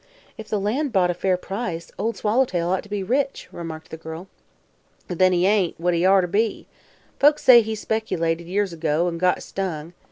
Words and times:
"If 0.35 0.47
the 0.49 0.59
land 0.59 0.91
brought 0.91 1.11
a 1.11 1.13
fair 1.13 1.37
price, 1.37 1.91
Old 1.99 2.17
Swallowtail 2.17 2.69
ought 2.69 2.81
to 2.81 2.89
be 2.89 3.03
rich," 3.03 3.47
remarked 3.51 3.91
the 3.91 3.97
girl. 3.97 4.27
"Then 5.07 5.31
he 5.31 5.45
ain't 5.45 5.79
what 5.79 5.93
he 5.93 6.07
orter 6.07 6.25
be. 6.25 6.65
Folks 7.19 7.43
says 7.43 7.65
he 7.65 7.75
specilated, 7.75 8.47
years 8.47 8.73
ago, 8.73 9.05
an' 9.07 9.19
got 9.19 9.43
stung. 9.43 9.93